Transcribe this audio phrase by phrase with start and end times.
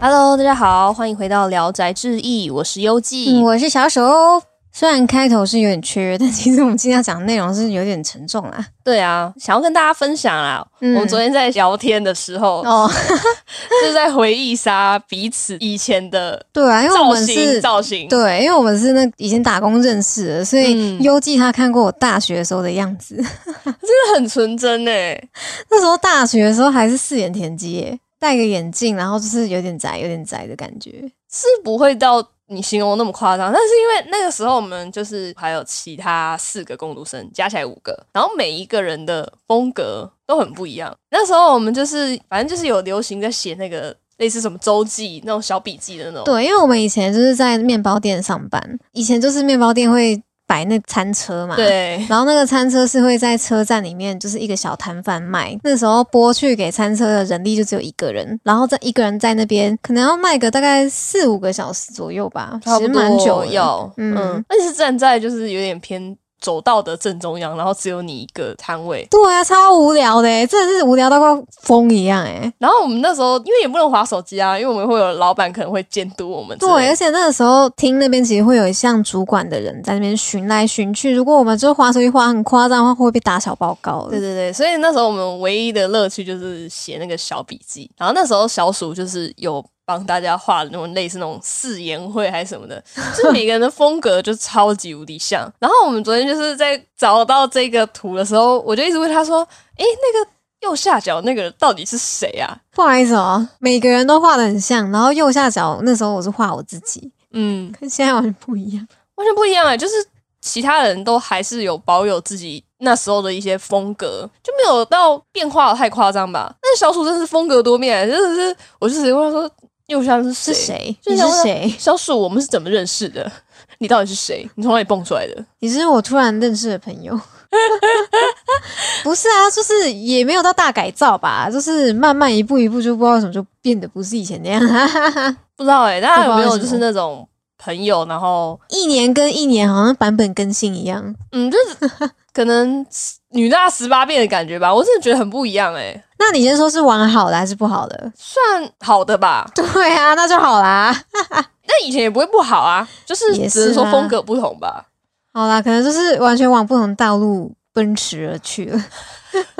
[0.00, 3.32] Hello，大家好，欢迎回到《聊斋志异》，我是优记。
[3.32, 4.40] 嗯我是小手。
[4.70, 8.64] 虽然开头是有点缺，但其实我们今天要讲的内容是有点沉重啦。
[8.84, 10.64] 对啊，想要跟大家分享啦。
[10.80, 12.88] 嗯我们昨天在聊天的时候，哦，
[13.82, 18.08] 就是在回忆杀彼此以前的对啊，因为我造型，们是，造型。
[18.08, 23.16] 对，因为我们是那以前打工认识的，所以嗯优记他看过我大学的时候的样子。
[23.64, 25.28] 真的很纯真诶。
[25.68, 30.90] 那时候大学的时候还是四眼田鸡耶，戴个眼镜，然后就是有点宅，有点宅的感觉。
[31.30, 40.94] 是不会到你形容那么夸张，但是因为那个时候我们就是还有其他四个工读生，加起来五个，然后每一个人的风格都很不一样。
[41.10, 46.24] 那时候我们就是反正就是有流行在写那个类似什么周记那种小笔记的那种。
[46.24, 55.54] 对，因为我们以前就是在面包店上班，以前就是面包店会摆那餐车嘛，对然后那个餐车是会在车站里面，就是一个小摊贩卖。
[55.62, 63.48] 那时候拨去给餐车的人力就只有一个人，然后在一个人在那边，可能要卖个大概四五个小时左右吧，其实蛮久的。
[63.48, 69.06] 要，嗯嗯，而且是站在就是有点偏走道的正中央，然后只有你一个摊位。
[69.10, 72.52] 对啊，超无聊的欸，真的是无聊到快疯一样哎。
[72.58, 76.56] 然后我们那时候因为也不能划手机啊，因为我们会有老板可能会监督我们。
[76.58, 84.06] 对，而且那个时候厅那边其实会有一项主管的人在那边巡来巡去，如果我们就划手机划很夸张的话，会被打小报告。
[84.08, 87.90] 对对对，所以那时候我们唯一的乐趣就是写那个小笔记。
[87.96, 92.78] 然后那时候小鼠就是有帮大家画的那种类似那种誓言会还是什么的，
[93.16, 95.50] 就是每个人的风格就超级无敌像。
[95.58, 99.38] 然后我们昨天就是在找到这个图的时候，我就一直问他说
[99.78, 108.86] ：“诶，那个右下角那个到底是谁啊不好意思哦，每个人都画的很像，然后右下角那时候我是画我自己，？”嗯，跟现在完全不一样。
[109.14, 109.94] 完全不一样哎、就是
[110.40, 116.54] 其他人都还是有保有自己那时候的一些风格，就没有到变化的太夸张吧。
[116.62, 119.50] 但是小鼠真的是风格多面，真的是，我就直接问他说
[119.88, 120.54] ：“右下是谁？
[120.54, 120.96] 是谁？
[121.06, 121.74] 你就是谁？
[121.78, 123.30] 小鼠，我们是怎么认识的？
[123.78, 124.48] 你到底是谁？
[124.54, 125.44] 你从哪里蹦出来的？
[125.58, 127.18] 你是我突然认识的朋友。
[129.02, 134.60] 不是啊，就是也没有到大改造吧，就是慢慢一步一步，就不知道怎么就变得不是以前那样。
[135.56, 137.26] 不知道哎、大家有没有就是那种
[137.58, 141.14] 朋友，然后一年跟一年好像版本更新一样。
[141.32, 141.90] 嗯，就是
[142.32, 142.84] 可能
[143.30, 144.72] 女大十八变的感觉吧。
[144.72, 148.12] 我真的觉得很不一样哎、那你先说是玩好的还是不好的？
[148.16, 148.40] 算
[148.80, 149.64] 好的吧，对
[149.96, 150.96] 啊，那就好啦。
[151.66, 154.86] 那以前也不会不好啊，就是也只能说风格不同吧。
[155.34, 158.84] 好啦，可能就是完全往不同道路奔驰而去了。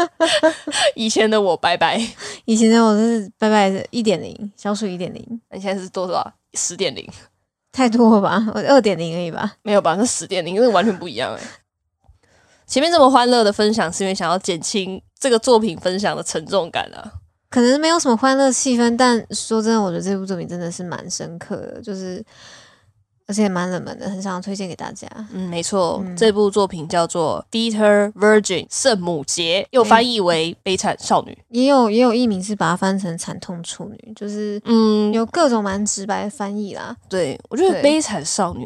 [0.97, 2.01] 以前的我拜拜，
[2.47, 6.33] 以前的我是拜拜的一点零，小鼠一点零，你现在是多少？
[6.55, 7.07] 十点零？
[7.79, 8.45] 太多了吧？
[8.53, 9.55] 我二点零而已吧。
[9.63, 9.95] 没有吧？
[9.97, 11.41] 那十点零，那完全不一样哎、
[12.67, 17.13] 前面这么欢乐的分享，是因为想要减轻这个作品分享的沉重感啊。
[17.49, 22.23] 可能没有什么欢乐气氛，但说真的，我觉得这部作品真的是蛮深刻的，就是
[23.29, 25.07] 而且蛮冷门的，很想要推荐给大家。
[25.33, 31.33] 嗯，没错，嗯这部作品叫做《Bitter Virgin》圣母节，又翻译为《悲惨少女》。
[31.51, 36.97] 也有也有译名是把它翻成惨痛处女，就是嗯，有各种蛮直白的翻译啦。
[37.07, 38.65] 对我觉得《悲惨少女》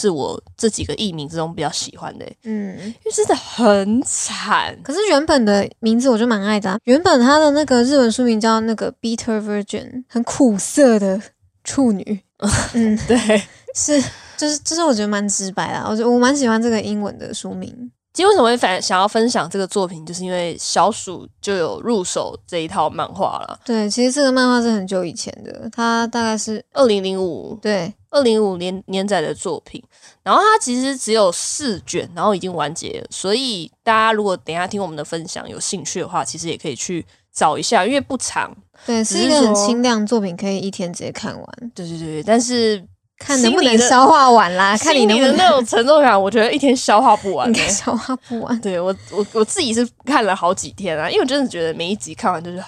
[0.00, 4.74] 是我这几个译名之中比较喜欢的、嗯，因为真的很惨。
[4.82, 11.20] 可是原本的名字我就蛮爱的、啊，原本它的那个日文书名叫那个 Bitter Virgin，很苦涩的
[11.62, 12.20] 处女。
[12.72, 13.42] 嗯，对，
[13.76, 14.00] 是，
[14.36, 17.90] 就是就是我觉得蛮直白啦，我觉得我蛮喜欢这个英文的书名。
[18.14, 23.60] 其实为什么会反想要分享这个作品，就是因为小鼠就有入手这一套漫画了。
[23.64, 29.80] 对，其实这个漫画是很久以前的，它大概是二零零五对二零五年年载的作品，
[30.24, 33.06] 然后它其实只有四卷，然后已经完结了。
[33.08, 38.52] 所以大家如果等一下听我们的分享有兴趣的话，其实也可以去找一下，因为不长。
[38.84, 42.84] 对，是是一个很说轻量作品，可以一天直接看完，对对对，但是
[43.18, 47.68] 看能不能消化完啦，看你心能不能的那种沉重感，我觉得一天消化不完、欸。
[47.68, 48.60] 消化不完。
[48.60, 52.62] 对我我我自己是看了好几天啊，因为我真的觉得每一集看完就是，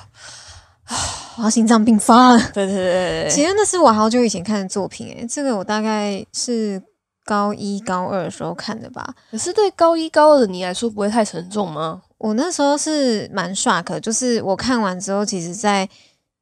[1.39, 2.39] 我要心脏病发了。
[2.53, 6.83] 对对对其实那是我好久以前看的作品、诶，这个我大概是
[7.25, 9.15] 高一高二的时候看的吧。
[9.31, 12.03] 可是对高一高二的你来说不会太沉重吗？
[12.19, 15.89] 我那时候是蛮 shock，就是我看完之后，其实在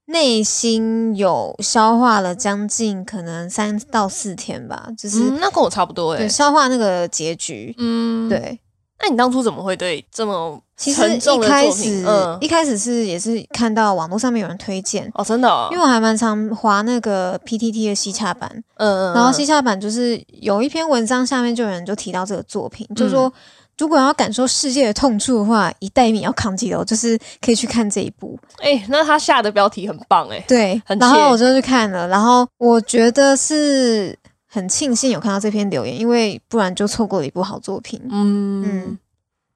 [0.09, 7.75] 内心有消化了将近可能三到四天吧，就是、嗯，那跟我差不多哎、对消化那个结局。
[7.79, 8.27] 嗯，。
[8.29, 8.59] 对，
[9.03, 15.11] 那你当初怎么会对这么其实沉重一的作开始、嗯，一开始是也是看到网络上面有人推荐。
[15.15, 23.31] 哦，真的、哦，因为我还蛮常滑那个 PTT 的西洽版，嗯嗯，然后嗯西洽版就是有一篇文章下面就有人就提到这个作品，就说
[23.79, 28.39] 如果要感受世界的痛处的话，一代米要扛几楼，就是可以去看这一部。
[28.61, 38.01] 哎、那他下的标题很棒哎、对，很然后切我就去看了，然后我觉得是很庆幸有看到这篇留言，因为不然就错过了一部好作品。
[38.11, 38.99] 嗯嗯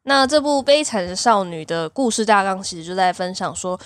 [0.04, 3.78] 那这部《悲惨的少女》的故事大纲其实就在分享说，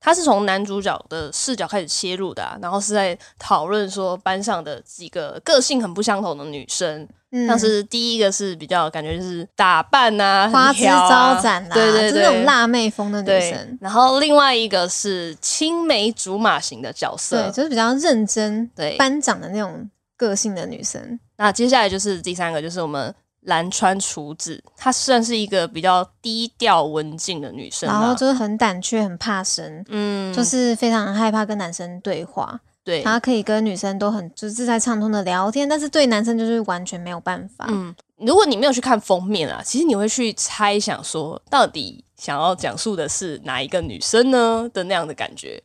[0.00, 12.44] 他是从男主角的视角开始切入的、啊，然后是在讨论说班上的几个个性很不相同的女生，嗯像是第一个是比较感觉就是打扮啊，花枝招展啊，对对就是那种。
[12.44, 21.18] 辣妹风的女生，，然后另外一个是青梅竹马型的角色，对，就是比较认真、对班长的那种个性的女生。
[21.36, 23.14] 那接下来就是第三个，就是我们
[23.48, 32.60] 蓝川厨子，她算是一个比较低调文静的女生、啊，然后就是很胆怯、很怕生，嗯，就是非常害怕跟男生对话。
[32.84, 37.66] 对，她可以跟女生都很就是自在畅通的聊天，但是对男生就是完全没有办法。
[37.68, 45.62] 嗯，如果你没有去看封面啊，其实你会去猜想说，到底想要讲述的是哪一个女生呢的那样的感觉。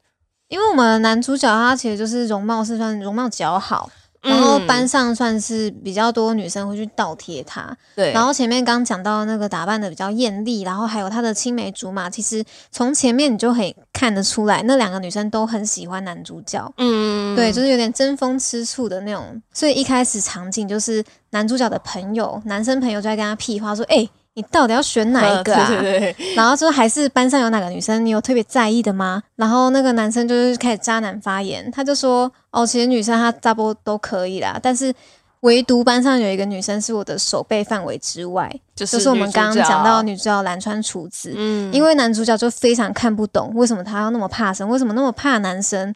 [0.50, 3.90] 因为我们的男主角他其实就是容貌是算容貌较好，
[4.24, 7.75] 然后嗯班上算是比较多女生会去倒贴他。
[7.96, 16.74] 对，然后前面刚讲到那个打扮的比较艳丽，然后还有他的青梅竹马，其实从前面你就可以看得出来，那两个女生都很喜欢男主角。
[16.78, 29.22] 嗯，对，就是有点争风吃醋的那种，所以一开始场景就是男主角的朋友，男生朋友就在跟他屁话说：“哎、你到底要选哪一个啊？”对对对，然后就还是班上有哪个女生你有特别在意的吗？
[29.36, 34.94] 然后那个男生就是开始渣男发言，他就说：“哦，其实女生她差不多都可以啦，但是
[35.42, 41.34] 唯独班上有一个女生是我的手背范围之外，就就是我们刚刚讲到女女主角蓝川厨子。
[41.36, 45.94] 嗯，因为男主角就非常看不懂为什么他要那么怕生，为什么那么怕男生，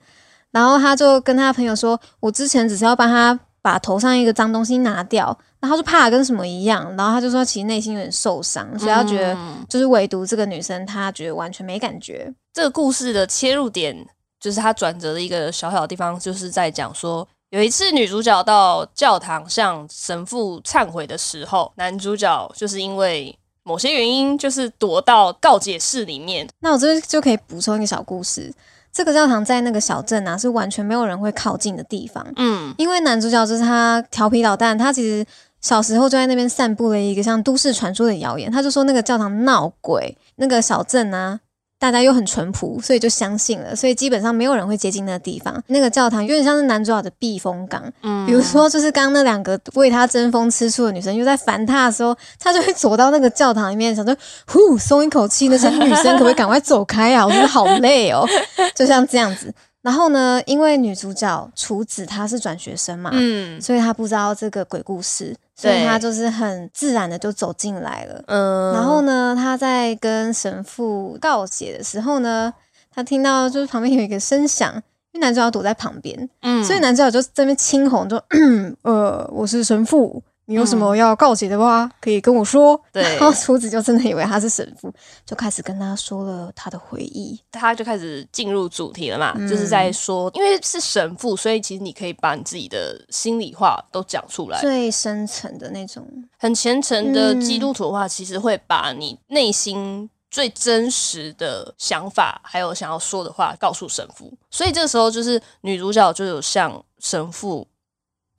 [0.51, 12.31] 然后他就跟他朋友说：“我之前只是要帮他把头上一个脏东西拿掉，然后他就怕跟什么一样，然后他就说其实内心有点受伤，所以他觉得嗯就是唯独这个女生，她觉得完全没感觉。
[12.53, 14.07] 这个故事的切入点，
[14.39, 26.47] 就是他转折的一个小小的地方，就是在讲说，有一次女主角到教堂向神父忏悔的时候，男主角就是因为某些原因，就是躲到告解室里面。
[26.59, 28.53] 那我这边就可以补充一个小故事。
[28.93, 32.25] 这个教堂在那个小镇啊，是完全没有人会靠近的地方。
[32.37, 35.23] 嗯，因为男主角就是他调皮捣蛋，他其实
[35.67, 41.41] 小时候就在那边散布了一个像都市传说的谣言，他就说那个教堂闹鬼，那个小镇啊。
[41.79, 45.61] 大家又很淳朴，所以就相信了，所以基本上没有人会接近那个地方。
[45.67, 54.17] 那个教堂有点像是男主角的避风港，嗯比如说就是刚刚那两个为他争风吃醋的女生，又在烦他的时候，他就会走到那个教堂里面，想说
[54.47, 57.23] 呼松一口气，那些女生可不可以赶快走开啊？
[57.23, 58.25] 我真的好累哦，
[58.73, 59.53] 就像这样子。
[59.87, 68.21] 然后呢，因为女主角厨子她是转学生嘛，嗯所以她不知道这个鬼故事，所以她就是很自然的就走进来了。
[68.27, 72.53] 嗯，然后呢，她在跟神父告解的时候呢，
[72.93, 74.73] 她听到就是旁边有一个声响，
[75.13, 78.21] 因为男主角躲在旁边，嗯所以男主角就在那边青红，就
[78.83, 82.81] 呃，我是神父，你有什么要告解的话，可以跟我说。
[82.91, 84.91] 对 然后厨子就真的以为他是神父，
[85.25, 87.37] 就开始跟他说了他的回忆。
[87.51, 94.59] 他就开始进入主题了嘛，嗯就是在说，因为是神父，所以其实你可以把你自己的心里话都讲出来。
[94.61, 96.07] 最深层的那种，
[96.39, 104.31] 很虔诚的嗯基督徒的话，其实会把你内心最真实的想法，还有想要说的话告诉神父。
[104.49, 107.67] 所以这个时候，就是女主角就有向神父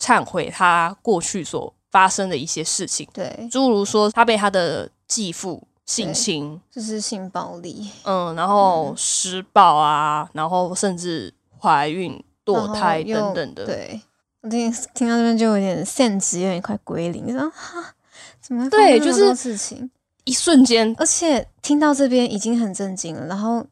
[0.00, 13.64] 忏悔她过去所发生的一些事情，对，诸如说他被他的继父性侵，就是性暴力、嗯，然后施暴啊，然后甚至怀孕、堕胎等等的。
[13.64, 14.00] 对，
[14.42, 17.95] 我听听到这边就有点现实，有点快归零，说哈，
[18.40, 19.90] 怎么对就是事情？
[20.25, 23.64] 一瞬间，而且听到这边已经很震惊了，然后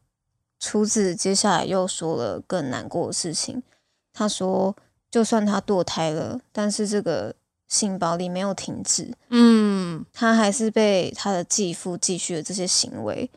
[0.59, 3.61] 厨子接下来又说了更难过的事情。
[4.11, 4.75] 他说，
[5.11, 7.35] 就算他堕胎了，但是这个
[7.67, 13.29] 性暴力没有停止，嗯，他还是被他的继父继续了这些行为，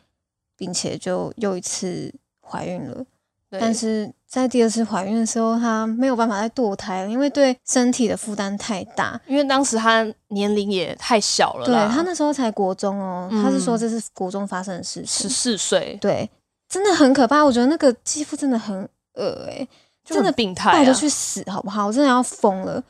[0.56, 3.04] 并且就又一次怀孕了。
[3.52, 9.20] 但是在第二次怀孕的时候，她没有办法再堕胎了，因为对身体的负担太大。
[9.26, 15.28] 因为当时她年龄也太小了对啦，她那时候才国中哦，嗯她是说这是国中发生的事情十。
[15.28, 16.30] 四岁，对
[16.68, 17.42] 真的很可怕。
[17.42, 19.68] 我觉得那个继父真的很恶诶、
[20.04, 21.88] 就真的病态、啊，拜托去死好不好？
[21.88, 22.80] 我真的要疯了。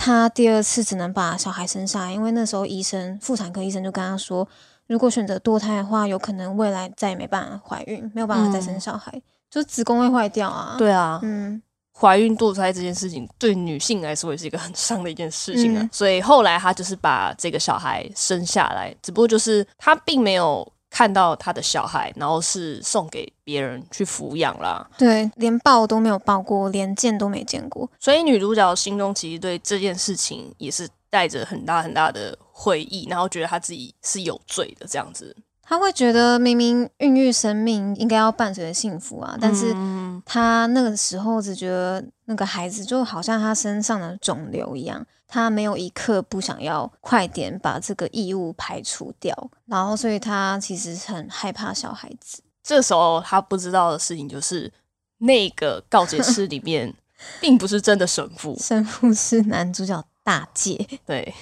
[0.00, 4.48] 他第二次只能把小孩生下来，因为那时候医生妇产科医生就跟他说，
[4.86, 15.82] 如果选择堕胎的话，有可能未来再也没办法怀孕，没有办法再生小孩，就子宫会坏掉啊。，对啊，嗯，怀孕堕胎这件事情对女性来说也是一个很伤的一件事情啊。
[15.82, 24.86] 嗯所以后来她就是把这个小孩生下来，只不过就是她并没有看到他的小孩，然后是送给别人去抚养啦。
[24.98, 27.88] 对，连抱都没有抱过，连见都没见过。
[27.98, 35.34] 所以女主角心中其实对这件事情也是带着很大很大的悔意，然后觉得她自己是有罪的这样子。
[35.70, 49.32] 他会觉得明明孕育生命应该要伴随着幸福啊，但是嗯他那个时候只觉得那个孩子就好像他身上的肿瘤一样，他没有一刻不想要快点把这个异物排除掉，
[49.66, 52.42] 然后所以他其实很害怕小孩子。
[52.64, 54.72] 这时候他不知道的事情就是，
[55.18, 56.92] 那个告解室里面
[57.40, 61.32] 并不是真的神父，神父是男主角大介，对。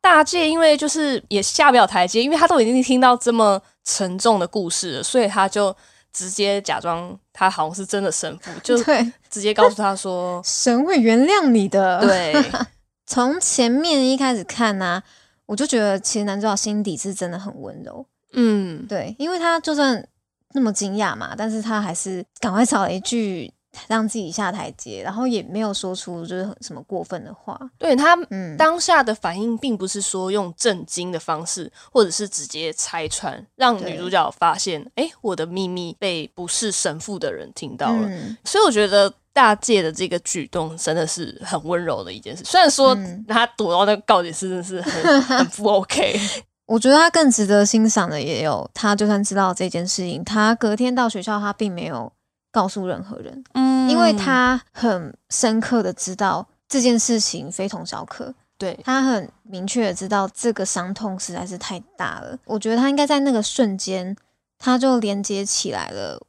[0.00, 5.74] 大介因为就是也下不了台阶，因为他都已经听到这么沉重的故事了，所以他就
[6.12, 12.34] 直接假装他好像是真的神父， 就对，直接告诉他说 神会原谅你的。，对，
[13.06, 15.02] 从前面一开始看呢、
[15.46, 18.04] 我就觉得其实男主角心底是真的很温柔，
[18.34, 20.06] 嗯，对，因为他就算
[20.52, 23.50] 那么惊讶嘛，但是他还是赶快找了一句
[23.86, 27.58] 让自己下台阶，然后也没有说出就是什么过分的话。
[27.78, 38.08] 对他嗯，当下的反应并不是说用震惊的方式，或者是直接拆穿，让女主角发现，哎，我的秘密被不是神父的人听到了。
[38.08, 42.42] 嗯所以我觉得大介的这个举动真的是很温柔的一件事。
[42.44, 46.18] 虽然说嗯他躲到那个告解室真的是很很不 OK，
[46.66, 52.10] 我觉得他更值得欣赏的也有，他就算知道这件事情，他隔天到学校，他并没有
[52.50, 53.88] 告诉任何人，嗯。
[53.88, 58.78] 因为他很深刻的知道这件事情非同小可，对。
[58.84, 62.38] 他很明确的知道这个伤痛实在是太大了。
[62.44, 64.14] 我觉得他应该在那个瞬间，
[64.58, 66.20] 他就连接起来了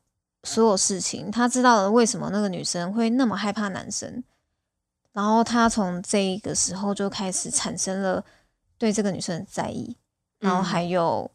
[0.43, 4.23] 所有事情，他知道了为什么那个女生会那么害怕男生，
[5.11, 8.23] 然后他从这一个时候就开始产生了
[8.77, 9.97] 对这个女生的在意，
[10.39, 10.63] 然后嗯。
[10.63, 11.29] 还有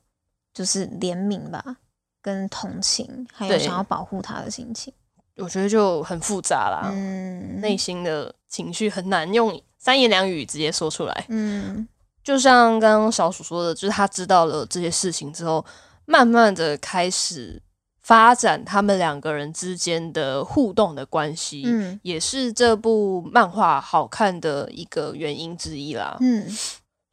[0.55, 1.77] 就是怜悯吧，
[2.25, 4.91] 跟同情，还有想要保护他的心情。
[5.37, 11.27] 我觉得就很复杂啦，嗯，内心的情绪很难用三言两语直接说出来。
[11.29, 11.87] 嗯
[12.23, 15.63] 就像刚刚小鼠说的，就是他知道了这些事情之后，
[16.07, 17.61] 慢慢的开始
[18.01, 26.17] 发展他们两个人之间的互动的关系，嗯也是这部漫画好看的一个原因之一啦。
[26.21, 26.47] 嗯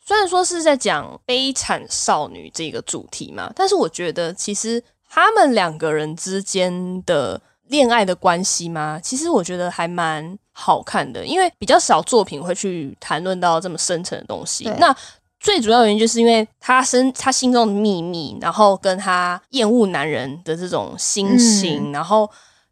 [0.04, 14.64] 虽然说是在讲悲惨少女这个主题嘛，但是我觉得其实他们两个人之间的恋爱的关系吗，其实我觉得还蛮好看的，因为比较少作品会去谈论到这么深层的东西。
[14.80, 14.96] 那
[15.38, 22.30] 最主要原因就是因为他身他心中的秘密，然后跟他厌恶男人的这种心情，然后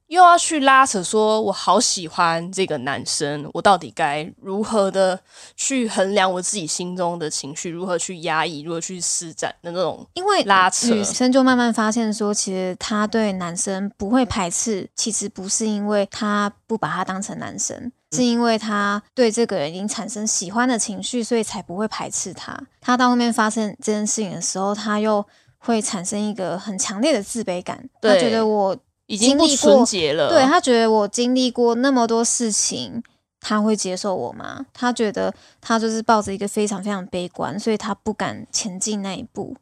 [0.10, 5.20] 又要去拉扯说，我好喜欢这个男生，我到底该如何的
[5.56, 10.88] 去衡量我自己心中的情绪，如何去压抑，如何去施展的那种因为拉扯。
[10.88, 22.60] 女生就慢慢发现说，其实她对男生不会排斥，其实不是因为她不把他当成男生，是因为她对这个人已经产生喜欢的情绪，所以才不会排斥他。
[22.82, 25.24] 她到后面发生这件事情的时候，她又
[25.60, 28.75] 会产生一个很强烈的自卑感，她觉得我
[29.10, 30.30] 已经不纯洁了。
[30.30, 33.04] 对他觉得我经历过那么多事情。
[33.42, 34.66] 他会接受我吗？
[34.74, 39.56] 他觉得他就是抱着一个非常非常悲观，所以他不敢前进那一步。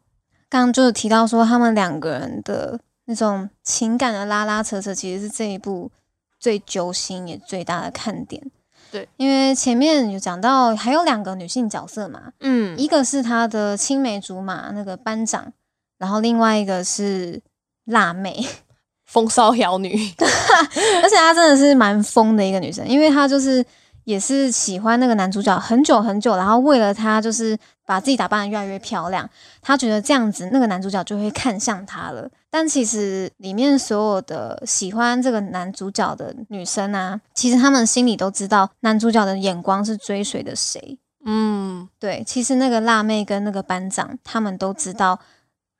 [0.49, 5.91] 刚刚就是提到说，他们两个人的那种情感的拉拉扯扯，其实是这一部
[6.39, 8.49] 最揪心也最大的看点。
[8.91, 15.53] 对，因为前面有讲到还有两个女性角色嘛，嗯，一个是她的青梅竹马那个班长，
[15.99, 17.39] 然后另外一个是
[17.85, 18.43] 辣妹，
[19.07, 19.89] 风骚妖女，
[21.01, 23.65] 而且她真的是蛮疯的一个女生，因为她就是
[24.03, 29.29] 也是喜欢那个男主角很久很久，然后为了他就是把自己打扮的越来越漂亮，
[29.61, 32.29] 她觉得这样子那个男主角就会看向她了。
[32.49, 40.97] 但其实里面所有的喜欢这个男主角的女生啊，其实她们心里都知道男主角的眼光是追随的谁。
[41.25, 45.19] 嗯，对，其实那个辣妹跟那个班长，他们都知道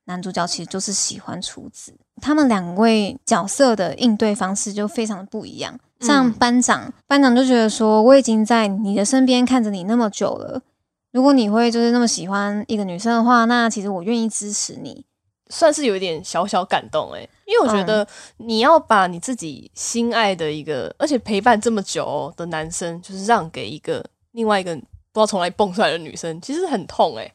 [0.08, 1.94] 男主角其实就是喜欢厨子。
[2.22, 5.80] 他们两位角色的应对方式就非常的不一样。
[6.00, 10.62] 像嗯班长，班长就觉得说，我已经在你的身边看着你那么久了，
[11.12, 15.06] 如果你会就是那么喜欢一个女生的话，那其实我愿意支持你。
[15.50, 27.34] 算是有一点小小感动哎、因为我觉得你要把你自己心爱的一个，而且陪伴这么久的男生，就是让给一个另外一个不知道从哪里蹦出来的女生，其实很痛哎、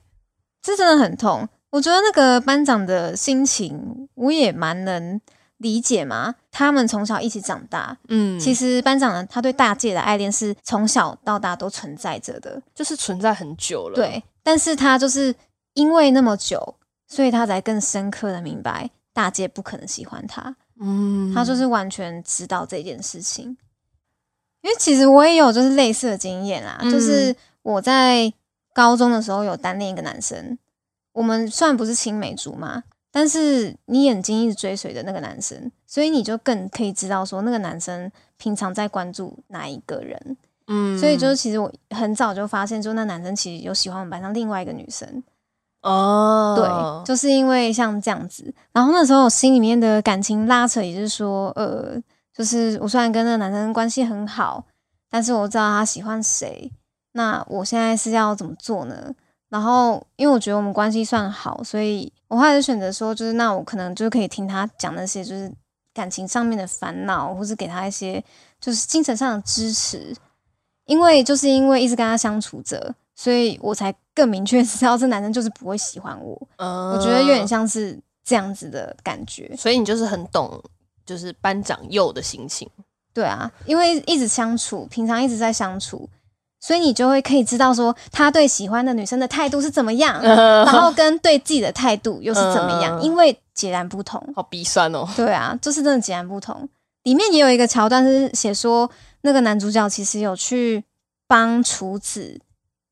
[0.61, 1.49] 这真的很痛。
[1.73, 5.19] 我觉得那个班长的心情，我也蛮能
[5.57, 6.35] 理解嘛？
[6.51, 14.23] 他们从小一起长大，嗯，其实班长呢，他对大介的爱恋是从小到大都存在着的，就是存在很久了。，对。
[14.43, 15.35] 但是他就是
[15.73, 16.75] 因为那么久，
[17.09, 23.57] 所以他才更深刻的明白大介不可能喜欢他，嗯，他就是完全知道这件事情。
[24.61, 28.31] 因为其实我也有就是类似的经验啦，嗯就是我在
[28.75, 30.59] 高中的时候有单恋一个男生，
[31.13, 40.37] 我们虽然不是青梅竹马，但是你眼睛一直追随着那个男生，所以你就更可以知道说那个男生平常在关注哪一个人。
[40.69, 45.23] 嗯，所以就是其实我很早就发现，就那男生其实有喜欢我们班上另外一个女生。
[45.83, 52.01] 哦，对，就是因为像这样子，然后那时候我心里面的感情拉扯，也就是说，呃，
[52.33, 54.65] 就是我虽然跟那个男生关系很好，
[55.11, 56.71] 但是我知道他喜欢谁，
[57.15, 59.13] 那我现在是要怎么做呢？
[59.53, 65.53] 然后因为我觉得我们关系算好，所以我后来就选择说，就是那我可能就可以听他讲那些就是
[65.93, 68.25] 感情上面的烦恼，或是给他一些
[68.59, 70.17] 就是精神上的支持，
[70.87, 76.49] 因为就是因为一直跟他相处着，所以我才更明确知道这男生就是不会喜欢我。
[76.57, 79.55] 嗯，我觉得有点像是这样子的感觉。
[79.55, 80.59] 所以你就是很懂，
[81.05, 82.67] 就是班长幼的心情。
[83.13, 86.09] 对啊，因为一直相处，平常一直在相处，
[86.63, 94.23] 所以你就会可以知道说他对喜欢的女生的态度是怎么样，然后跟对自己的态度又是怎么样，嗯因为截然不同。
[94.37, 95.07] 好鼻酸哦。
[95.17, 96.69] 对啊，就是真的截然不同。
[97.03, 98.89] 里面也有一个桥段是写说，
[99.23, 100.85] 那个男主角其实有去
[101.27, 102.41] 帮厨子，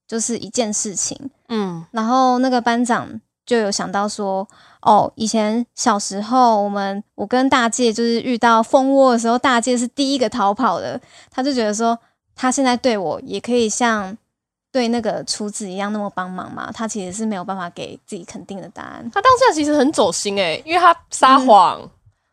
[0.09, 4.49] 就是一件事情，嗯然后那个班长就有想到说，
[4.83, 11.01] 哦，以前小时候我们我跟大介就是遇到蜂窝的时候，大介是第一个逃跑的，
[11.31, 11.97] 他就觉得说，
[12.41, 14.17] 他现在对我也可以像
[14.73, 21.79] 对那个厨子一样那么帮忙嘛，他其实是没有办法给自己肯定的答案，他当下其实很走心诶，因为他撒谎。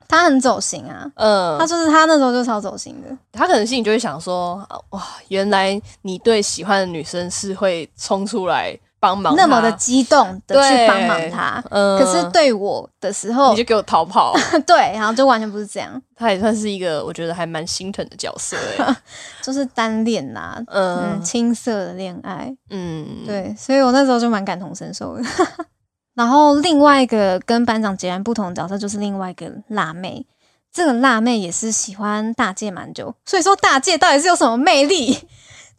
[0.07, 1.11] 他很走心啊。
[1.15, 11.63] 嗯，他就是他那时候就超走心的，他可能心里就会想说，啊哇，原来你对喜欢的女生是会冲出来帮忙，那么的激动的去帮忙他。
[11.69, 14.33] 嗯，可是对我的时候你就，给我逃跑，
[14.65, 18.95] 对，然后就完全不是这样，他也算是一个我觉得还蛮心疼的角色诶。
[19.43, 25.23] 就是单恋呐、嗯，嗯青涩的恋爱，嗯，对，所以我那时候就蛮感同身受的。
[26.15, 30.25] 然后另外一个跟班长截然不同的角色就是另外一个辣妹，
[30.73, 35.11] 这个辣妹也是喜欢大介蛮久，所以说大介到底是有什么魅力？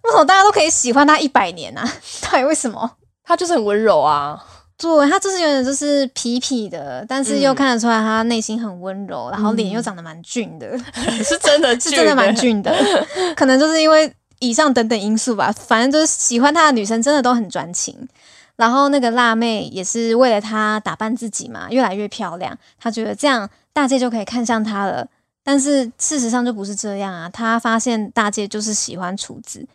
[0.04, 1.82] 为什么大家都可以喜欢他一百年啊？
[2.22, 2.92] 到底为什么？
[3.28, 4.42] 他就是很温柔啊。
[4.78, 10.78] 对他就是有点就是痞痞的，但是又嗯看得出来他内心很温柔，然后脸又长得蛮俊的，
[11.22, 12.72] 是真的 是，真的蛮俊的。
[13.36, 18.08] 可能就是因为以上等等因素吧，反正就是喜欢他的女生真的都很专情。
[18.54, 22.56] 然后那个辣妹也是为了他打扮自己嘛，越来越漂亮。
[22.80, 25.06] 她觉得这样大介就可以看上她了，
[25.44, 27.28] 但是事实上就不是这样啊。
[27.28, 29.66] 她发现大介就是喜欢厨子，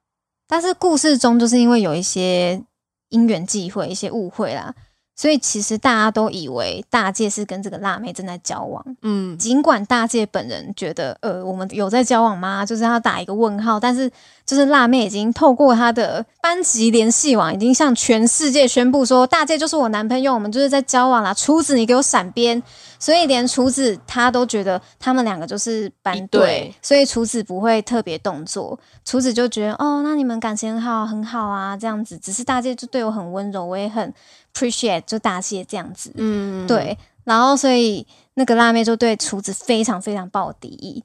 [0.47, 2.61] 但是故事中就是因为有一些
[3.13, 4.73] 因缘际会、一些误会啦，
[5.15, 8.83] 所以其实大家都以为大介是跟这个辣妹正在交往。
[9.01, 12.65] 嗯尽管大介本人觉得，呃，我们有在交往吗？
[12.65, 14.09] 就是他打一个问号，但是
[14.45, 21.33] 就是辣妹已经透过她的班级联系网，已经向全世界宣布说，大介就是我男朋友，我们就是在交往啦。
[21.33, 22.61] 厨子，你给我闪边！
[22.99, 28.79] 所以连厨子他都觉得他们两个就是班对，所以厨子不会特别动作。
[29.03, 32.17] 厨子就觉得，哦，那你们感情很好，很好啊，这样子。
[32.17, 34.13] 只是大介就对我很温柔，我也很
[34.53, 36.11] appreciate 就大谢这样子。
[36.15, 41.03] 嗯，对，然后所以那个辣妹就对厨子非常非常抱敌意，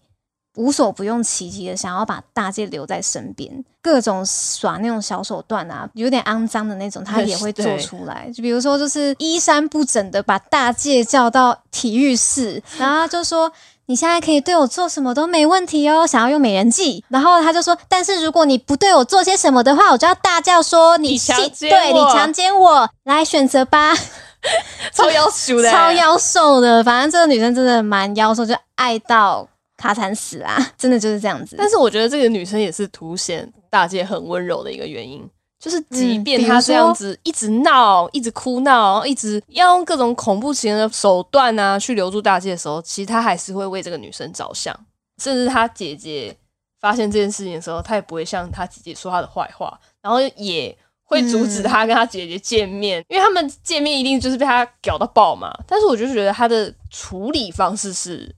[0.56, 8.30] 无所不用其极的想要把大介留在身边，各种耍那种小手段啊，有点肮脏的那种，他也会 做出来。
[8.34, 13.52] 就比如说，就是衣衫不整的把大介叫到体育室，然后就说。
[13.88, 23.94] 你现在可以对我做什么都没问题哦，想要用美人计，然后他就说，但是如果你不对我做些什么的话，我就要大叫说你强奸对你强奸我，来选择吧。
[24.92, 29.48] 超要求的，欸超妖瘦的，反正这个女生真的蛮妖瘦，就爱到
[29.79, 31.57] 卡惨死啊，真的就是这样子。
[31.59, 35.27] 但是我觉得这个女生也是凸显大姐很温柔的一个原因，
[35.58, 44.74] 就是即便嗯比如她这样子一直闹、一直哭闹、一直要用各种恐怖情人的手段啊去留住大介的时候，其实他还是会为这个女生着想，
[45.22, 46.36] 甚至他姐姐
[46.80, 50.76] 发现这件事情的时候，他也不会向他姐姐说她的坏话，然后也。
[51.10, 55.50] 会阻止嗯她跟他姐姐见面，因为他们见面一定就是被他搞到爆嘛。
[55.66, 58.36] 但是我就觉得他的处理方式是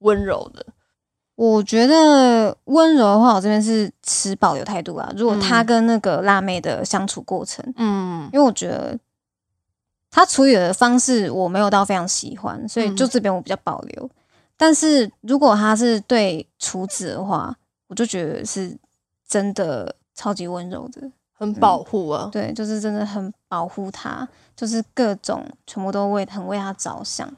[0.00, 0.62] 温柔的，
[1.34, 5.10] 我觉得温柔的话，我这边是持保留态度啊。
[5.16, 8.96] 如果他嗯跟那个辣妹的相处过程，嗯因为我觉得
[10.10, 14.10] 他处理的方式我没有到非常喜欢，所以就嗯这边我比较保留。
[14.56, 17.56] 但是如果他是对厨子的话，
[17.88, 18.76] 我就觉得是
[19.26, 21.10] 真的超级温柔的。
[21.32, 22.28] 很保护啊。
[22.30, 27.28] 对，就是真的很保护他，就是各种全部都为很为他着想。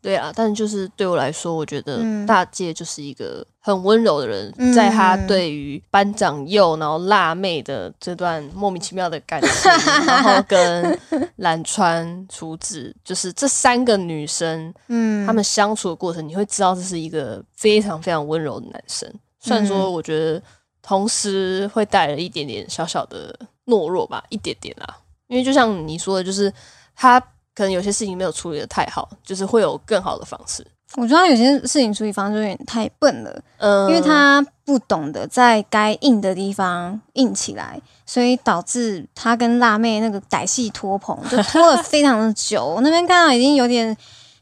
[0.00, 9.70] 对啊，但就是对我来说，我觉得嗯大介就是一个很温柔的人，嗯在他对于班长佑然后辣妹的这段莫名其妙的感情，
[10.06, 10.98] 然后跟
[11.36, 19.12] 蓝川厨子，就是这三个女生，嗯他们相处的过程，你会知道这是一个非常非常温柔的男生。
[19.40, 20.40] 虽然说，嗯我觉得
[20.80, 24.96] 同时会带了一点点小小的懦弱吧，一点点啦。
[25.26, 26.52] 因为就像你说的，就是
[26.96, 27.22] 他
[27.58, 30.64] 可能有些事情没有处理的太好，就是会有更好的方式。
[30.94, 42.64] 我觉得他有些事情处理方式有点太笨了，嗯，因为他不懂得在该硬的地方硬起来，所以导致他跟辣妹那个歹戏拖棚，就拖了非常的久。
[42.78, 43.94] 我那边看到已经有点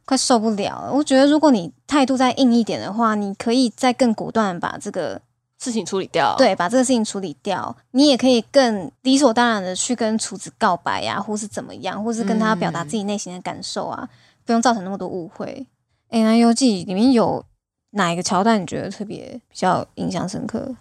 [0.04, 0.92] 快受不了了。
[0.92, 5.18] 我觉得如果你态度再硬一点的话，你可以再更果断把这个
[5.58, 14.08] 事情处理掉。，对把这个事情处理掉，你也可以更理所当然的去跟厨子告白呀、或是怎么样，或是跟他表达自己内心的感受啊，
[14.44, 15.66] 不用造成那么多误会。
[16.08, 17.44] N I U G》里面有
[17.90, 20.76] 哪一个桥段你觉得特别比较印象深刻？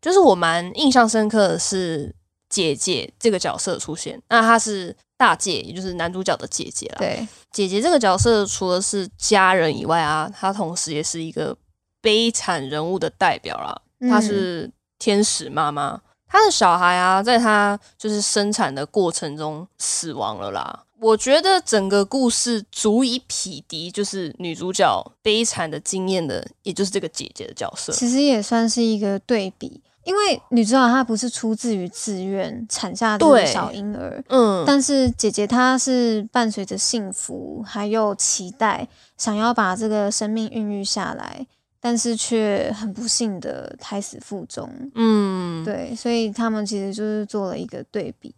[0.00, 2.14] 就是我蛮印象深刻的是
[2.48, 6.96] 姐姐这个角色出现，那她是大姐，也就是男主角的姐姐啦。
[6.98, 11.56] 对，姐姐这个角色除了是家人以外啊，她同时也是一个
[12.00, 13.80] 悲惨人物的代表啦。
[14.02, 20.84] 嗯她是天使妈妈，她的小孩啊，在她就是生产的过程中死亡了啦。
[21.00, 27.92] 我觉得整个故事足以匹敌，就是女主角悲惨的经验的，也就是这个姐姐的角色。
[27.92, 38.86] 其实也算是一个对比，因为女主角她不是出自于自愿产下这个小婴儿，嗯，但是姐姐她是伴随着幸福还有期待，
[39.18, 41.44] 想要把这个生命孕育下来，
[41.84, 44.70] 但是却很不幸的胎死腹中。
[44.94, 48.32] 嗯，对，所以他们其实就是做了一个对比。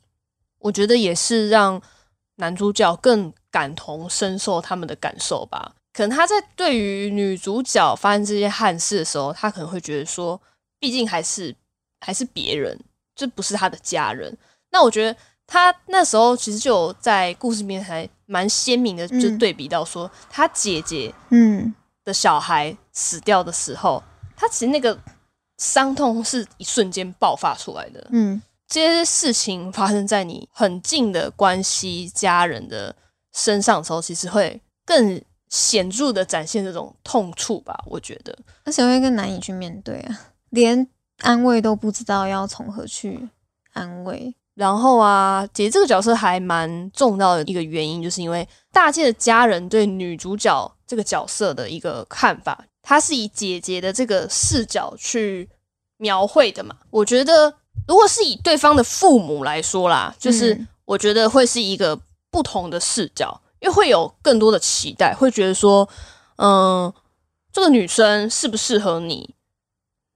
[0.59, 1.81] 我觉得也是让
[2.37, 5.75] 男主角更感同身受他们的感受吧。
[5.93, 10.41] 可能他在对于女主角发生这些憾事的时候，他可能会觉得说，
[10.81, 11.55] 毕竟还是
[12.01, 12.81] 还是别人，
[13.15, 14.35] 这不是他的家人。
[14.71, 21.73] 那我觉得他那时候其实就有在故事里面还蛮鲜明的，就嗯对比到说，他姐姐嗯，
[22.05, 24.03] 的小孩死掉的时候，
[24.37, 24.99] 他其实那个
[25.59, 28.07] 伤痛是一瞬间爆发出来的。
[28.13, 32.95] 嗯，这些事情发生在你很近的关系、家人的
[33.33, 37.83] 身上的时候，其实会更显著的展现这种痛处吧。
[37.87, 40.87] 我觉得，而且会更难以去面对啊，连
[41.21, 43.29] 安慰都不知道要从何去
[43.73, 44.35] 安慰。
[44.55, 55.49] 然后啊，其实这个角色还蛮重要的一个原因，就是因为大介的家人对女主角这个角色的一个看法，她是以姐姐的这个视角去
[55.99, 56.77] 描绘的嘛。
[56.91, 57.55] 我觉得，
[57.87, 61.99] 如果是以对方的父母来说啦，就是嗯我觉得会是一个
[62.31, 65.89] 不同的视角，因为会有更多的期待，会觉得说，
[66.37, 66.93] 嗯、
[67.53, 69.35] 这个女生适不适合你？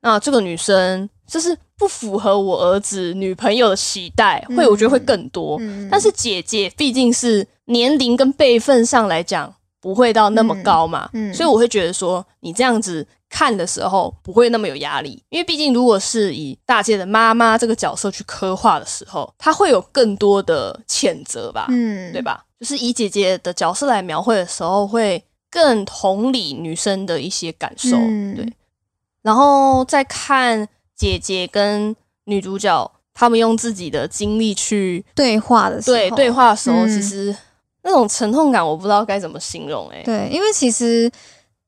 [0.02, 5.57] 那这个女生就是不符合我儿子女朋友的期待，会我觉得会更多。
[5.61, 22.21] 嗯，但是姐姐毕竟是年龄跟辈分上来讲不会到那么高嘛，嗯嗯所以我会觉得说你这样子看的时候不会那么有压力，因为毕竟如果是以大界的妈妈这个角色去刻画的时候，她会有更多的谴责吧，嗯，对？
[22.23, 22.45] 吧？
[22.59, 28.53] 就是以姐姐的角色来描绘的时候，会更同理女生的一些感受，嗯对。
[29.23, 37.37] 然后再看姐姐跟女主角他们用自己的经历去对话的时候，对对话的时候，嗯其实
[37.88, 40.01] 那种沉痛感，我不知道该怎么形容、欸。
[40.01, 41.11] 哎，对，因为其实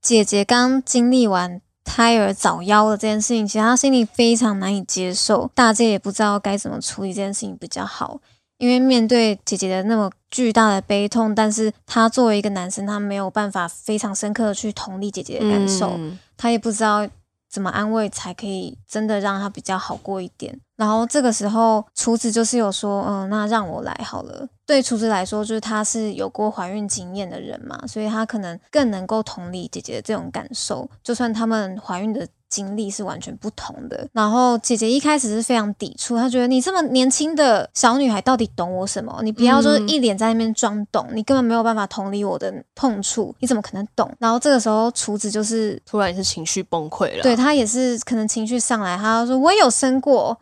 [0.02, 8.20] 姐姐刚经历完胎儿早夭的这件事情，其实她心里非常难以接受，大姐也不知道该怎么处理这件事情比较好。
[8.59, 17.09] 因为面对姐姐的那么巨大的悲痛，但是他作为一个男生，他没有办法非常深刻的去同理姐姐的感受，嗯他也不知道
[17.50, 20.58] 怎么安慰才可以真的让他比较好过一点。
[20.76, 24.48] 然后这个时候，厨子就是有说，嗯，那让我来好了。
[24.64, 32.26] 对厨子来说，就是他是有过怀孕经验的人嘛，所以他可能更能够同理姐姐的这种感受，就算他们怀孕的。
[32.50, 34.06] 经历是完全不同的。
[34.12, 39.20] 然后姐姐一开始是非常抵触，她觉得你这么年轻的小女孩到底懂我什么？
[39.22, 44.12] 你不要就是嗯一脸在那边装懂，你根本没有办法同理我的痛处，你怎么可能懂？
[44.18, 47.22] 然后这个时候厨子就是突然也是情绪崩溃了。
[47.22, 50.36] 对她也是可能情绪上来，他说我也有生过，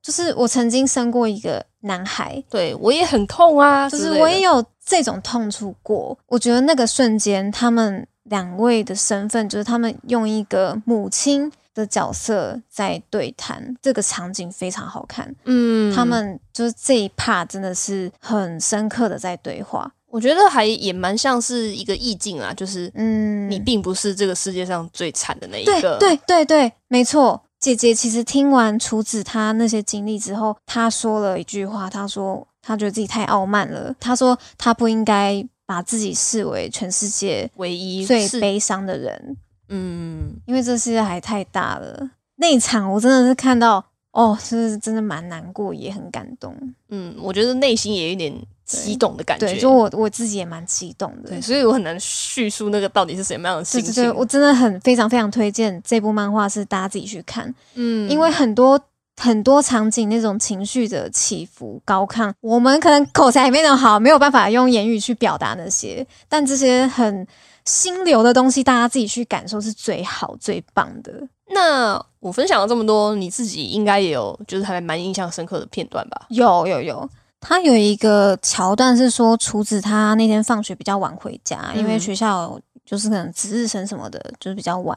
[0.00, 6.16] 就是我曾经生过一个男孩，对我也很痛啊，就是我也有这种痛处过。
[6.26, 15.34] 我觉得那个瞬间，他们两位的身份，就是他们用一个母亲的角色在对谈，这个场景非常好看。
[15.44, 19.90] 嗯他们就是这一 part 真的是很深刻的在对话。
[20.10, 25.98] 我觉得还也蛮像是一个意境啊，就是嗯，你并不是这个世界上最惨的那一个。
[25.98, 27.42] 对对对，没错。
[27.60, 39.36] 姐姐其实听完厨子他那些经历之后，她说了一句话，她说她觉得自己太傲慢了，她说她不应该把自己视为全世界唯一最悲伤的人，
[39.68, 42.08] 嗯，因为这世界还太大了。
[42.36, 46.56] 那一场我真的是看到，哦，是真的蛮难过，也很感动。
[46.88, 49.44] 嗯，我觉得内心也有一点激动的感觉。
[49.44, 51.28] 对，就我我自己也蛮激动的。
[51.28, 53.92] 对，所以我很难叙述那个到底是什么样的心情。
[53.92, 58.80] 对对对，我真的很非常非常推荐这部漫画，是大家自己去看，嗯，因为很多
[59.18, 67.26] 很多场景那种情绪的起伏高亢，我们可能口才也没那么好，没有办法用言语去表达那些，但这些很
[67.64, 71.12] 心流的东西，大家自己去感受是最好最棒的。
[71.50, 76.26] 那我分享了这么多，你自己应该也有就是还蛮印象深刻的片段吧？
[76.28, 77.08] 有有有，
[77.40, 84.96] 他有一个桥段是说，厨子他那天放学比较晚回家，因为嗯学校就是可能值日生什么的，就是比较晚。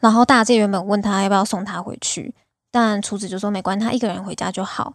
[0.00, 2.32] 然后大介原本问他要不要送他回去，
[2.70, 4.94] 但厨子就说没关系，他一个人回家就好。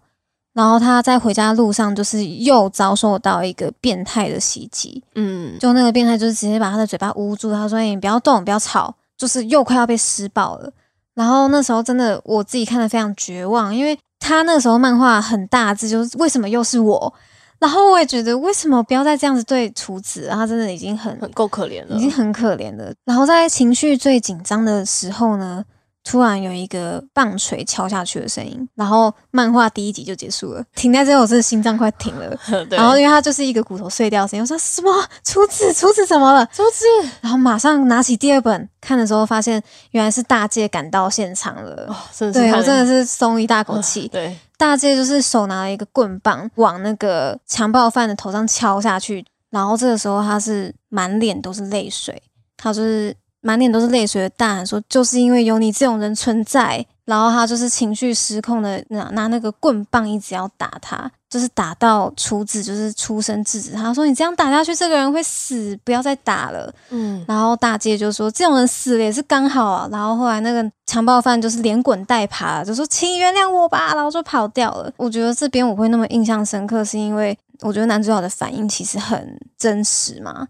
[0.53, 10.71] 然后他在回家路上，就是又遭受到一个变态的袭击，嗯，就那个变态就是直接把他的嘴巴捂住，他说：“哎、你不要动，不要吵。”就是又快要被施暴了。
[11.13, 17.13] 然后那时候真的我自己看的非常绝望，因为他那时候漫画很大字，就是为什么又是我？
[17.59, 20.27] 然后我也觉得为什么不要再这样子对厨子？
[20.29, 21.99] 他真的已经很很够可怜了已。
[21.99, 22.93] 经很可怜了。
[23.05, 25.63] 然后在情绪最紧张的时候呢，
[26.03, 30.63] 突然有一个棒槌敲下去的声音，然后漫画第一集就结束了。
[30.75, 32.37] 停在这，我真的心脏快停了。
[32.69, 34.91] 然后因为它就是一个骨头碎掉的声音，我说什么？
[35.23, 36.45] 厨子，厨子怎么了？
[36.47, 36.85] 厨子
[37.21, 41.85] 然后马上拿起第二本看的时候，发现原来是大介赶到现场了。
[41.87, 44.07] 哦，真的是对我真的是松一大口气。
[44.09, 52.21] 对，大介就是手拿了一个棍棒往那个强暴犯的头上敲下去，然后这个时候他是满脸都是泪水，
[52.57, 69.89] 他就是满脸都是泪水的大喊说：“就是因为有你这种人存在。”然后他就是情绪失控的拿拿那个棍棒一直要打他，就是打到厨子就是出声制止他说：“你这样打下去，这个人会死，不要再打了。”嗯，然后大姐就说这种人死了也是刚好啊。
[69.91, 74.89] 然后后来那个强暴犯就是连滚带爬，就说请原谅我吧，然后就跑掉了。
[74.95, 80.47] 我觉得这边我会那么印象深刻，是因为我觉得男主角的反应其实很真实嘛，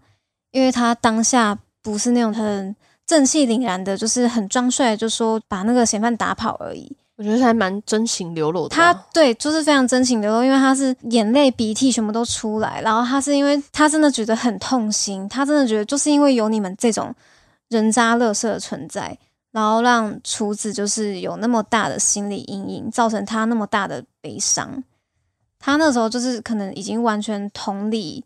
[0.52, 2.74] 因为他当下不是那种很
[3.06, 6.96] 正气凛然的，就是很装帅，就说把那个嫌犯打跑而已。
[7.16, 9.06] 我觉得还蛮真情流露的他啊。
[9.12, 17.14] 对，就是非常真情流露，因为他是眼泪、鼻涕全部都出来，然后他是因为他真的觉得很痛心，他真的觉得就是因为有你们这种
[17.68, 19.16] 人渣垃圾的存在，
[19.52, 24.82] 然后让厨子就是有那么大的心理阴影，造成他那么大的悲伤。
[25.60, 28.24] 他那时候就是可能已经完全同理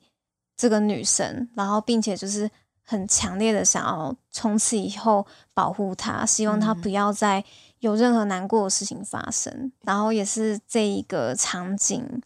[0.57, 2.51] 这个女生，然后并且就是
[2.90, 7.44] 很强烈的想要从此以后保护他，希望她嗯不要再
[7.81, 9.70] 有任何难过的事情发生。
[9.83, 12.22] 然后也是这一个场景，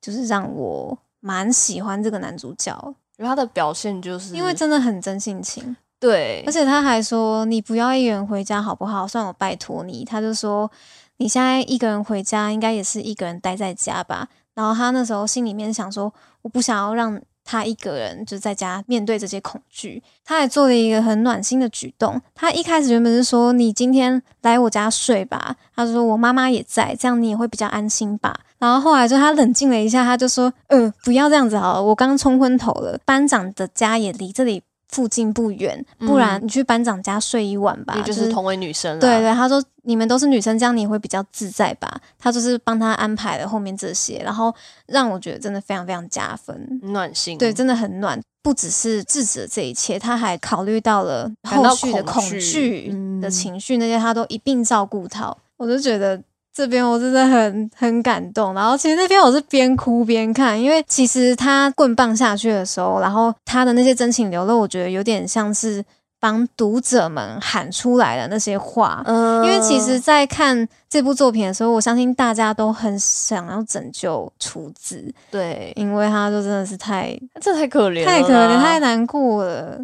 [0.00, 2.74] 就是让我蛮喜欢这个男主角，
[3.18, 5.76] 因为他的表现就是因为真的很真性情。
[6.00, 9.06] 对，而且他还说：“你不要一个人回家好不好？
[9.06, 10.70] 算我拜托你。”他就说
[11.18, 16.10] ：“你现在一个人回家，应该也是一个人待在家吧？”然后他那时候心里面想说
[16.42, 22.20] ：“我不想要让他一个人就在家面对这些恐惧。”他还做了一个很暖心的举动。
[22.34, 32.98] 他一开始原本是说：“你今天来我家睡吧。”他说：“我妈妈也在，这样你也会比较安心吧。”然后后来就他冷静了一下，他就说：“嗯，不要这样子好了，我刚冲昏头了。
[33.06, 37.94] 班长的家也离这里附近不远，不然你去班长家睡一晚吧。
[37.96, 39.00] 也就是同为女生啦。
[39.00, 42.00] 对对，他说你们都是女生，这样你会比较自在吧。
[42.18, 44.54] 他就是帮他安排了后面这些，然后
[44.86, 46.80] 让我觉得真的非常非常加分。
[46.82, 47.36] 暖心。
[47.36, 55.36] 对，真的很暖，不只是制止了这一切，他还考虑到了后续的恐恐惧的情绪，那些他都一并照顾到。
[55.58, 56.22] 我就觉得
[56.58, 65.84] 这边我真的很很感动，然后其实那边我是边哭边看，因为其实他棍棒下去的时候，然后他的那些真情流露，我觉得有点像是
[66.18, 69.04] 帮读者们喊出来的那些话。
[69.06, 79.78] 嗯，因为其实，在看这部作品的时候，我相信大家都很想要拯救厨子，对，因为他就真的是太这太可怜，太可怜、太难过了。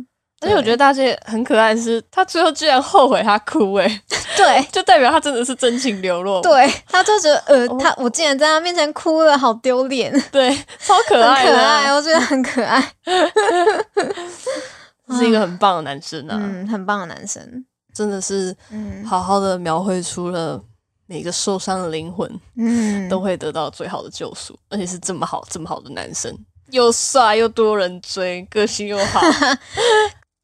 [0.44, 4.02] 而且我觉得大姐很可爱的是，他最后居然后悔他哭、欸，
[4.37, 6.40] 对 就代表他真的是真情流露。
[6.42, 12.92] 对，他就觉得呃，哦他我竟然在他面前哭了，好丢脸， 对，超可很爱可爱，我觉得很可爱。
[15.16, 19.04] 是一个很棒的男生啊，嗯，很棒的男生，真的是嗯。
[19.04, 20.61] 好好的描绘出了
[21.07, 26.35] 每个受伤的灵魂嗯，都会得到最好的救赎，而且是这么好这么好的男生，
[26.70, 29.20] 又帅又多人追，个性又好，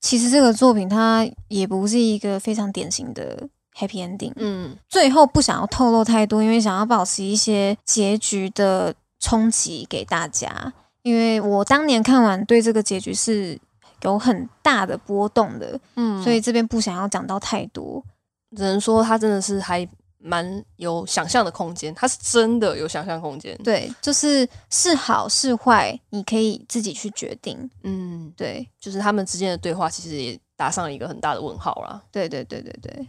[0.01, 10.73] 其实这个作品它也不是一个非常典型的 happy ending，嗯最后不想要透露太多，因为想要保持一些结局的冲击给大家。
[11.03, 13.59] 因为我当年看完，对这个结局是
[14.03, 18.03] 有很大的波动的，嗯，所以这边不想要讲到太多。
[18.57, 19.89] 只能说它真的是还
[20.23, 27.71] 蛮有想象的空间，它是真的有想象空间，对，就是是好是坏，你可以自己去决定。
[27.85, 32.01] 嗯，对，就是他们之间的对话其实也打上了一个很大的问号啦。
[32.13, 33.09] 对，对，对，对，对。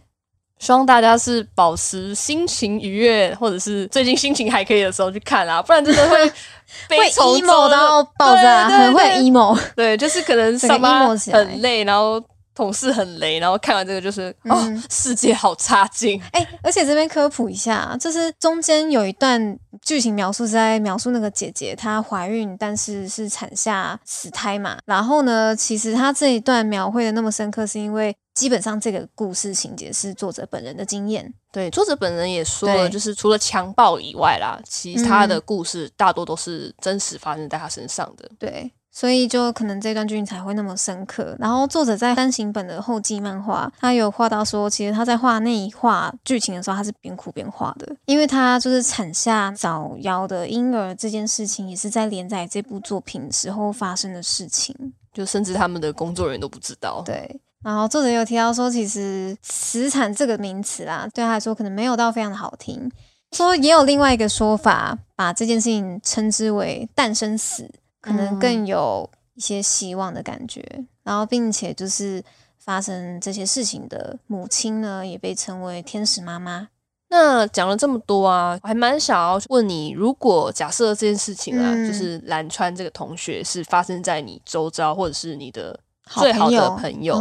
[0.59, 6.31] 希望大家是保持心情愉悦，或者是最近心情还可以的时候去看啦，不然真的会
[6.87, 9.59] 悲会从 emo 到爆炸，很会对 emo。
[9.75, 16.21] 对，就是可能上班很累，然后同事很雷，然后看完这个就是、哦嗯，世界好差劲。
[16.31, 24.77] 哎、而且这边科普一下，就是中间有一段剧情描述是在描述那个姐姐她怀孕，但是是产下死胎嘛。
[24.85, 31.33] 然后呢，其实她这一段描绘的那么深刻，是因为基本上这个故事情节是作者本人的经验。
[31.51, 38.29] 对，作者本人也说了，就是除了强暴以外啦，其他的嗯故事大多都是真实发生在他身上的。
[38.39, 41.35] 对，所以就可能这段剧情才会那么深刻。
[41.39, 54.75] 然后作者在单行本的后记漫画，他有画到说，其实他在画那一画剧情的时候，他是边哭边画的，因为他就是产下早夭的婴儿这件事情，也是在连载这部作品时候发生的事情。
[55.13, 57.01] 就甚至他们的工作人员都不知道。
[57.05, 57.39] 对。
[57.63, 62.91] 然后作者有提到说，其实“死产”这个名词啊，对他来说可能没有到非常的好听。
[63.33, 67.69] 说也有另外一个说法，把这件事情称之为“诞生死”，
[68.01, 70.83] 可能更有一些希望的感觉。
[71.03, 72.23] 然后，并且就是
[72.57, 76.67] 发生这些事情的母亲呢，也被称为天使妈妈。
[77.09, 87.15] 那讲了这么多啊，我还蛮想要问你，如果假设这件事情啊，嗯就是蓝川这个同学是发生在你周遭，或者是你的好最好的朋友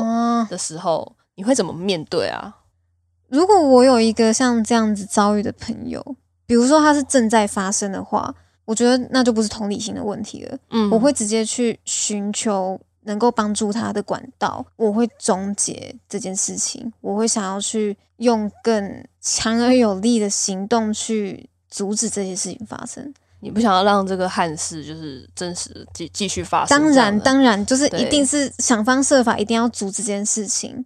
[0.48, 2.58] 的时候，你会怎么面对啊？
[3.28, 6.04] 如果我有一个像这样子遭遇的朋友，
[6.46, 8.32] 比如说他是正在发生的话，
[8.70, 10.56] 我觉得那就不是同理心的问题了。
[10.70, 23.12] 嗯我会直接去寻求能够帮助他的管道，我会终结这件事情，我会想要去用更强而有力的行动去阻止这些事情发生。
[23.40, 30.84] 你不想要让这个憾事就是真实地继继续发生当然，当然，就是一定是想方设法，一定要阻止这件事情。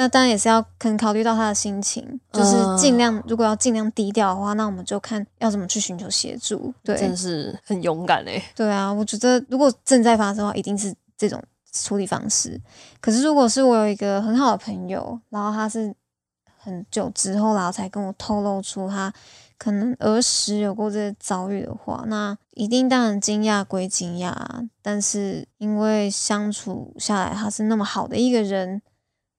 [0.00, 6.72] 那当然也是要可能考虑到他的心情，就是嗯尽量，如果要尽量低调的话，那我们就看要怎么去寻求协助。
[6.84, 12.60] 对，真是很勇敢哎、对啊，我觉得如果正在发生的话，一定是这种处理方式。
[13.00, 15.92] 可是如果是我有一个很好的朋友，然后他是
[16.56, 19.12] 很久之后，然后才跟我透露出他
[19.58, 28.80] 可能儿时有过这些遭遇的话，那一定当然惊讶归惊讶啊，但是因为相处下来他是那么好的一个人。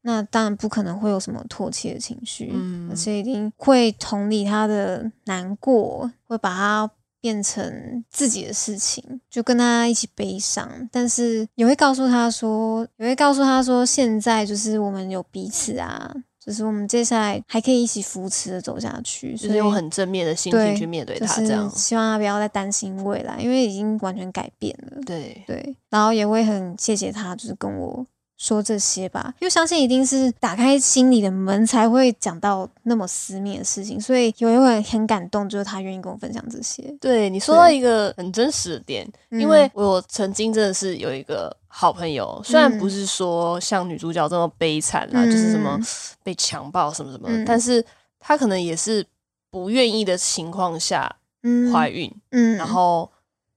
[0.01, 6.89] 那当然不可能会有什么唾弃的情绪，嗯而且一定会同理他的难过，会把他
[7.21, 21.69] 变成自己的事情，就跟他一起悲伤，但是也会告诉他说，也会告诉他说，现在就是我们有彼此啊，就是我们接下来还可以一起扶持的走下去，所以就是用很正面的心情去面对他这样。
[21.71, 25.01] 希望他不要再担心未来，因为已经完全改变了。
[25.05, 28.05] 对，对，然后也会很谢谢他，就是跟我
[28.39, 36.81] 说这些吧，因为相信一定是打开心里的门才会讲到那么私密的事情，所以有一会很感动，就是他愿意跟我分享这些。
[37.01, 42.79] 对你说到一个很真实的点，嗯因为我曾经真的是有一个好朋友，虽然嗯。
[42.79, 45.77] 不是说像女主角这么悲惨啦，嗯就是什么
[46.23, 47.43] 被强暴什么什么，嗯。
[47.43, 47.85] 但是
[48.19, 49.05] 她可能也是
[49.51, 51.73] 不愿意的情况下嗯。
[51.73, 53.11] 怀孕，嗯，然后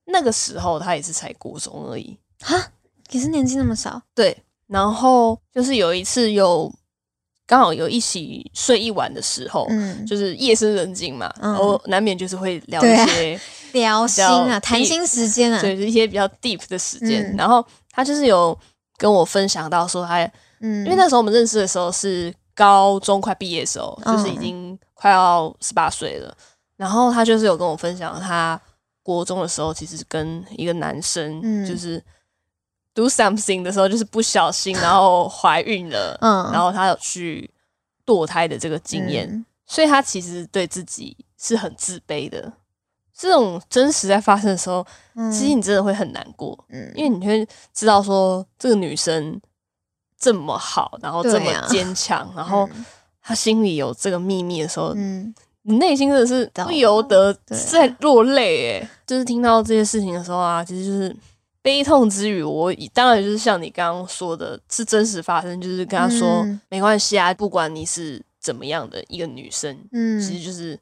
[0.06, 2.72] 那个时候她也是才国中而已，哈，
[3.10, 4.36] 也是年纪那么少，对，
[4.72, 6.72] 然后就是有一次有
[7.46, 9.66] 刚好有一起睡一晚的时候。
[9.68, 13.38] 嗯，就是夜深人静嘛，嗯然后难免就是会聊一些
[13.72, 17.22] 聊心啊，谈心时间啊，对，就是一些比较 deep 的时间。
[17.32, 18.58] 嗯然后他就是有
[18.96, 20.18] 跟我分享到说他，
[20.60, 26.34] 嗯，因为那时候我们认识的时候是高中快毕业的时候，嗯就是已经快要十八岁了。
[26.76, 28.60] 然后他就是有跟我分享，他
[29.02, 32.02] 国中的时候其实跟一个男生嗯就是
[32.94, 36.52] do something 的时候，就是不小心 然后怀孕了，嗯。
[36.52, 37.50] 然后她有去
[38.04, 39.28] 堕胎的这个经验。
[39.30, 39.44] 嗯。
[39.66, 42.52] 所以她其实对自己是很自卑的。
[43.14, 44.84] 这种真实在发生的时候，
[45.14, 45.30] 嗯。
[45.30, 46.92] 其实你真的会很难过，嗯。
[46.94, 49.40] 因为你会知道说这个女生
[50.18, 52.68] 这么好，然后这么坚强，然后
[53.22, 57.32] 她心里有这个秘密的时候，嗯，你内心真的是不由得
[57.70, 61.16] 在落泪诶，就是听到这些事情的时候啊，其实就是
[61.62, 66.60] 悲痛之余，我当然就是像你刚刚说的，是真实发生，就是跟他说、嗯。
[66.68, 70.76] 没关系啊，不管你是怎么样的一个女生，嗯，其实就是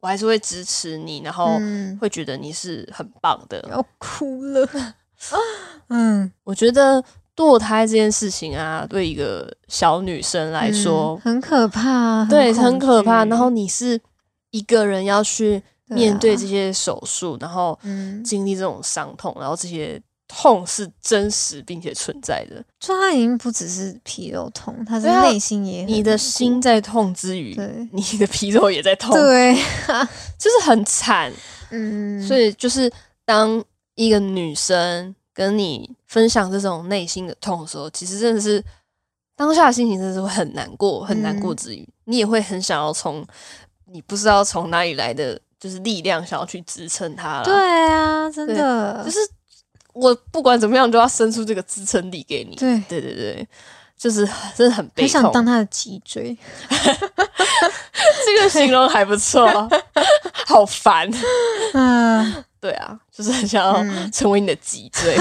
[0.00, 1.96] 我还是会支持你，然后嗯。
[1.98, 3.64] 会觉得你是很棒的。
[3.70, 4.68] 要哭了
[5.88, 7.02] 嗯，我觉得
[7.36, 13.24] 堕胎这件事情啊，对一个小女生来说嗯，很可怕，对，很可怕。
[13.26, 14.00] 然后你是
[14.50, 18.24] 一个人要去面对啊这些手术，然后嗯。
[18.24, 22.62] 经历这种伤痛，然后这些痛是真实并且存在的。
[22.80, 27.56] 就他已经不只是皮肉痛，他是内心也很你的心在痛之余，
[27.92, 29.54] 你的皮肉也在痛，过对，
[30.38, 31.32] 就是很惨。
[31.70, 32.90] 嗯，所以就是
[33.24, 33.62] 当
[33.94, 38.62] 一个女生跟你分享这种内心的痛的时候，其实真的是
[39.34, 43.26] 当下心情真的是会很难过，很难过嗯之余，你也会很想要从
[43.86, 47.44] 你不知道从哪里来的就是力量，想要去支撑它了。
[47.44, 47.54] 对
[47.90, 49.18] 啊，真的就是
[49.96, 52.54] 我不管怎么样，都要伸出这个支撑力给你。
[52.56, 53.48] 对，对对对，
[53.96, 55.32] 就是真的很悲很想痛。
[55.32, 56.36] 当他的脊椎，
[56.68, 59.48] 这个形容还不错，
[60.46, 61.10] 好烦。
[61.72, 65.16] 嗯，对啊，就是很想要嗯成为你的脊椎。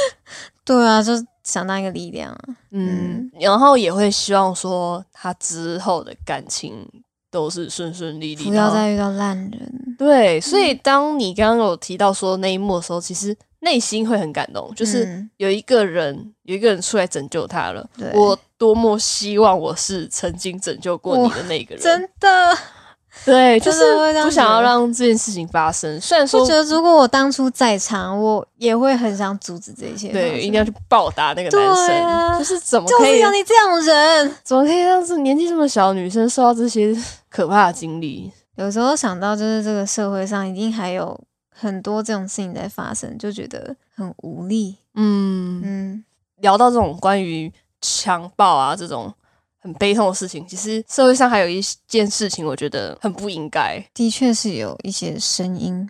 [0.64, 1.12] 对啊，就
[1.42, 2.38] 想当一个力量啊，
[2.70, 6.86] 嗯，然后也会希望说他之后的感情
[7.30, 10.40] 都是顺顺利利，不然后要再遇到烂人，对。
[10.40, 17.88] 所以当你刚刚有提到说那一幕的时候，其实内心会很感动，就是嗯有一个人有一个人出来拯救他了。
[18.14, 22.56] 我多么希望我是曾经拯救过你的那个人，真的，
[23.24, 23.82] 对，就是
[24.22, 26.00] 不想要让这件事情发生。
[26.00, 34.34] 虽然说我觉得如果我当初在场，我也会很想阻止这一切发生，对，一定要去报答那个男生，就是怎么可以就是有你这样的人。
[34.42, 36.96] 怎么可以让这年纪这么小的女生受到这些
[37.28, 38.32] 可怕的经历？
[38.56, 41.18] 有时候想到，就是这个社会上一定还有
[41.60, 44.76] 很多这种事情在发生，就觉得很无力。
[44.94, 46.04] 嗯，嗯，
[46.36, 49.12] 聊到这种关于强暴啊这种
[49.60, 55.88] 很悲痛的事情，其实社会上还有一件事情，我觉得很不应该，的确是有一些声音，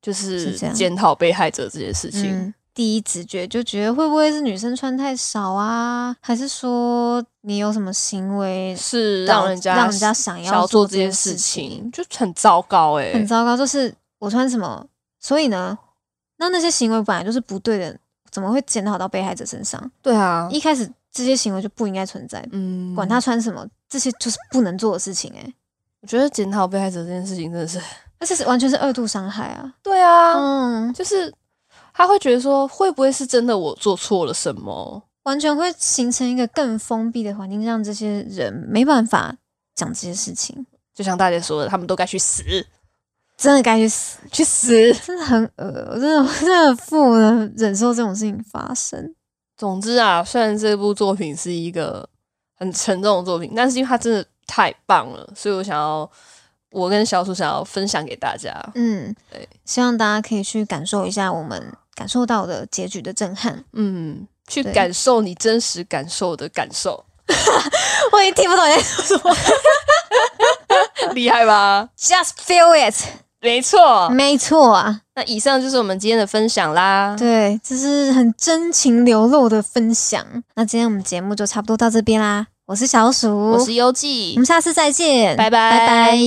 [0.00, 2.24] 就是检讨被害者这件事情。
[2.32, 13.56] 嗯，第一直觉就觉得会不会是女生穿太少啊，还是说你有什么行为是让人家让人家想想要做做这件件事事情，就很糟糕哎、很糟糕？
[13.56, 14.86] 就是我穿什么，
[15.20, 15.78] 所以呢，
[16.38, 17.96] 那那些行为本来就是不对的，
[18.30, 19.90] 怎么会检讨到被害者身上？
[20.02, 25.54] 对啊，一开始这些行为就不应该存在，嗯，管他穿什么，这些就是不能做的事情、欸。
[26.00, 27.78] 我觉得检讨被害者这件事情真的是，
[28.18, 29.74] 而且是完全是二度伤害啊！
[29.82, 31.30] 对啊，嗯，就是
[31.92, 35.02] 他会觉得说，会不会是真的我做错了什么？
[35.24, 39.36] 完全会形成一个更封闭的环境，让这些人没办法
[39.74, 40.64] 讲这些事情，
[40.94, 42.42] 就像大家说的，他们都该去死，
[43.40, 44.92] 真的该去死，去死。
[45.06, 49.14] 真的很恶，我真的我真的不能忍受这种事情发生。
[49.56, 52.06] 总之啊，虽然这部作品是一个
[52.58, 56.10] 很沉重的作品，但是因为它真的太棒了，所以我想要，
[56.72, 58.54] 我跟小鼠想要分享给大家。
[58.74, 63.64] 嗯，对，希望大家可以去感受一下我们感受到的结局的震撼。
[63.72, 67.02] 嗯，去感受你真实感受的感受，
[68.12, 69.34] 我已经听不懂你在说什么
[71.14, 72.94] 厉害吧？，Just feel it，
[73.42, 75.00] 没错，没错啊！
[75.14, 77.16] 那以上就是我们今天的分享啦。
[77.18, 80.22] 对，这是很真情流露的分享。
[80.54, 82.46] 那今天我们节目就差不多到这边啦。
[82.66, 86.18] 我是小鼠，我是优记，我们下次再见，拜拜拜拜。